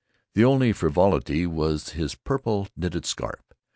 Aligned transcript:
The 0.33 0.43
only 0.43 0.73
frivolity 0.73 1.45
was 1.45 1.89
in 1.89 1.99
his 1.99 2.15
purple 2.15 2.67
knitted 2.75 3.05
scarf. 3.05 3.43